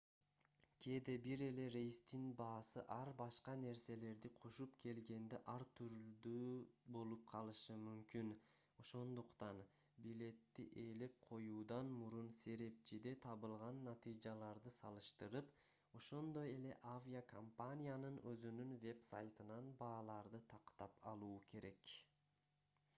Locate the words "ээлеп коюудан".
10.87-11.93